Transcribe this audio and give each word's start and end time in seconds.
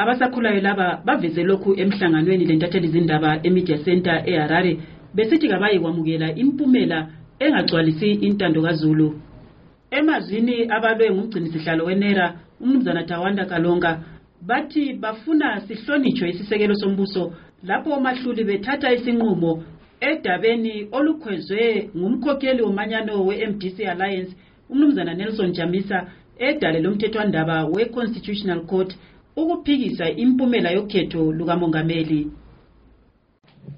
abasakhulayo 0.00 0.60
laba 0.60 1.02
baveze 1.04 1.42
lokhu 1.42 1.74
emhlanganweni 1.82 2.44
lentatheli 2.44 2.88
zindaba 2.88 3.40
emedia 3.42 3.78
center 3.84 4.22
eharare 4.26 4.72
besithi 5.14 5.48
kabayi 5.48 5.78
kwamukela 5.78 6.34
impumela 6.34 7.08
engagcwalisi 7.38 8.10
intando 8.26 8.62
kazulu. 8.62 9.20
Emazwini 9.90 10.56
abalwe 10.70 11.10
ngumgcinisihlalo 11.10 11.84
wenera 11.84 12.26
umnumzana 12.60 13.04
tawanda 13.04 13.44
kalonga 13.44 14.00
bathi 14.42 14.92
bafuna 14.92 15.60
sihlonitshwe 15.60 16.30
isisekelo 16.30 16.74
sombuso 16.74 17.32
lapho 17.64 17.90
omahluli 17.92 18.44
bethatha 18.44 18.92
isinqumo 18.92 19.62
edabeni 20.00 20.88
olukhwezwe 20.92 21.90
ngumkhokheli 21.96 22.62
womanyano 22.62 23.26
we-mdc 23.26 23.78
alliance 23.92 24.32
umnumzana 24.70 25.14
nelson 25.14 25.52
jamisa 25.52 26.06
edale 26.38 26.80
lomthethwandaba 26.80 27.64
we-constitutional 27.64 28.60
court. 28.66 28.96
Ukuphikisa 29.36 30.10
impumela 30.10 30.70
yokhetho 30.70 31.32
lukamongameli. 31.32 32.30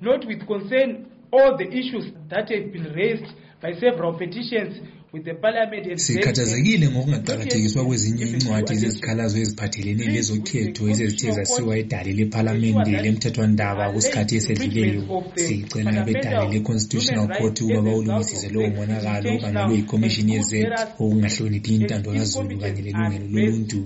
Note 0.00 0.26
with 0.26 0.46
concern 0.46 1.06
all 1.32 1.56
the 1.56 1.68
issues 1.78 2.12
that 2.28 2.48
have 2.50 2.72
been 2.72 2.92
raised 2.94 3.26
by 3.62 3.72
several 3.74 4.12
petitions 4.18 4.80
with 5.12 5.24
the 5.24 5.34
parliament 5.34 5.86
and 5.86 5.98
sikhathazekile 6.00 6.88
ngokungaqakathekiswa 6.88 7.84
kwezinye 7.84 8.24
incwadi 8.24 8.74
zezikhalazo 8.74 9.38
eziphathelene 9.38 10.04
lezokhetho 10.14 10.82
ezezithe 10.90 11.30
zasiwa 11.36 11.74
edale 11.82 12.12
lephalamende 12.18 12.90
lemthethwandaba 13.04 13.84
kusikhathi 13.92 14.36
esedluleyo 14.36 15.02
sicela 15.44 15.90
abedale 16.02 16.44
le-constitutional 16.52 17.28
court 17.36 17.56
ukuba 17.60 17.80
bawulungisise 17.86 18.48
lowo 18.54 18.70
monakalo 18.76 19.28
obangelwe 19.36 19.74
yikomishini 19.78 20.32
yezet 20.36 20.72
okungahloniphi 21.02 21.70
intando 21.76 22.08
kazulu 22.16 22.54
kanye 22.60 22.80
lelungelo 22.86 23.26
loluntu. 23.34 23.80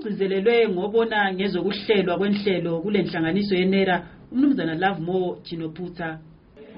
Okugcizelelwe 0.00 0.68
ngobona 0.68 1.34
ngezokuhlelwa 1.34 2.18
kwenhlelo 2.18 2.80
kule 2.80 3.02
nhlanganiso 3.02 3.54
yenera 3.54 4.06
umnumzana 4.32 4.74
love 4.74 5.00
more 5.00 5.40
jinophutha 5.44 6.18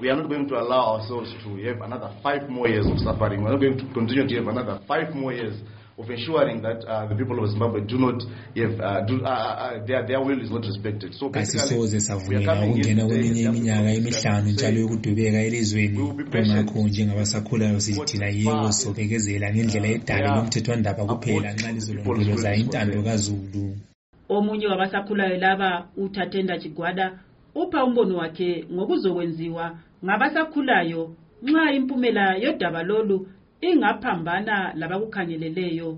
we 0.01 0.09
are 0.09 0.17
not 0.21 0.27
going 0.27 0.45
to 0.45 0.55
allow 0.59 0.95
ourselves 0.95 1.33
to 1.43 1.49
have 1.63 1.81
another 1.81 2.09
five 2.23 2.49
more 2.49 2.67
years 2.67 2.85
of 2.87 2.97
suffering. 2.97 3.43
We're 3.43 3.51
not 3.51 3.61
going 3.61 3.77
to 3.77 3.85
continue 3.93 4.27
to 4.27 4.35
have 4.35 4.47
another 4.47 4.79
five 4.87 5.13
more 5.15 5.31
years 5.31 5.53
of 5.97 6.09
ensuring 6.09 6.61
that 6.61 6.83
uh, 6.85 7.05
the 7.07 7.15
people 7.15 7.37
of 7.43 7.49
Zimbabwe 7.49 7.81
do 7.81 7.97
not 7.99 8.23
have, 8.55 8.79
uh, 8.81 9.01
do, 9.05 9.21
uh, 9.23 9.29
uh, 9.29 9.85
their, 9.85 10.05
their 10.07 10.21
will 10.21 10.41
is 10.41 10.49
not 10.49 10.65
respected. 10.65 11.13
So 11.13 11.29
kasisoze 11.29 11.99
savumela 11.99 12.65
ukungena 12.65 13.05
kweminye 13.05 13.43
iminyaka 13.43 13.91
emihlanu 13.91 14.49
njalo 14.49 14.79
yokudubeka 14.79 15.41
elizweni 15.41 15.97
kungakho 15.97 16.79
njengabasakhulayo 16.87 17.79
sithi 17.79 18.05
thina 18.05 18.27
yebo 18.27 18.71
sobekezela 18.71 19.53
ngendlela 19.53 19.87
edale 19.87 20.27
lomthethwandaba 20.27 21.05
kuphela 21.05 21.53
nxa 21.53 21.71
lizolondoloza 21.71 22.55
intando 22.55 23.03
kazulu. 23.03 23.77
Omunye 24.29 24.67
wabasakhulayo 24.67 25.37
laba 25.37 25.87
uthathenda 25.97 26.57
chigwada 26.57 27.19
upha 27.55 27.85
umbono 27.85 28.17
wakhe 28.17 28.65
ngokuzokwenziwa 28.73 29.77
ngabasakhulayo 30.05 31.15
nxa 31.43 31.71
impumela 31.71 32.37
yodaba 32.37 32.83
lolu 32.83 33.27
ingaphambana 33.69 34.73
labakukhangeleleyo. 34.75 35.97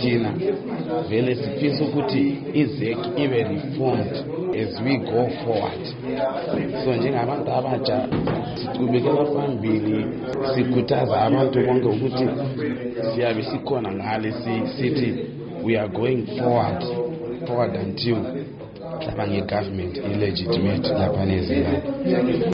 Thina 0.00 0.32
vele 1.08 1.34
sifisa 1.34 1.84
ukuthi 1.84 2.38
izek 2.54 2.98
ibe 3.16 3.42
reformed 3.44 4.14
as 4.62 4.80
we 4.84 4.96
go 4.96 5.28
forward. 5.44 5.84
So 6.84 6.94
njengabantu 6.96 7.50
abatsha 7.52 8.08
sichubekela 8.54 9.24
phambili 9.24 10.06
sikhuthaza 10.54 11.20
abantu 11.20 11.66
bonke 11.66 11.88
ukuthi 11.88 12.26
siyabe 13.14 13.42
sikhona 13.42 13.92
ngale 13.92 14.32
sithi 14.76 15.08
we 15.64 15.78
are 15.78 15.88
going 15.88 16.26
forward 16.38 16.82
forward 17.46 17.76
until 17.76 18.18
lapha 19.06 19.26
nge-government 19.26 19.96
illegitimate 19.96 20.88
lapha 20.88 21.24
nezimbabwe 21.26 22.52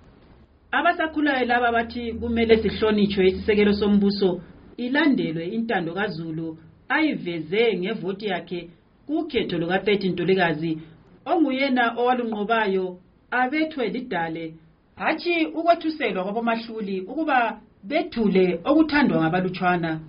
abasakhulayo 0.99 1.47
laba 1.47 1.73
bathi 1.73 2.13
kumele 2.13 2.63
sihlonitshwe 2.63 3.29
isisekelo 3.29 3.73
sombuso 3.73 4.41
ilandelwe 4.77 5.47
intando 5.47 5.95
kazulu 5.95 6.59
ayiveze 6.89 7.79
ngevoti 7.79 8.27
yakhe 8.27 8.71
kukhetho 9.07 9.59
luka-13 9.59 10.11
ntulikazi 10.11 10.79
onguyena 11.27 11.95
owalunqobayo 12.01 12.99
abethwe 13.31 13.89
lidale. 13.89 14.55
Hatshi 14.97 15.47
ukwethuselwa 15.47 16.25
kwabomahluli 16.25 17.01
ukuba 17.01 17.61
bethule 17.85 18.61
okuthandwa 18.65 19.21
ngabalutshwana. 19.21 20.01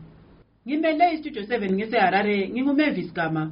Ngimele 0.67 1.13
istudio 1.13 1.44
7 1.44 1.73
ngeseharare 1.73 2.49
ngingumavis 2.49 3.13
gama. 3.13 3.51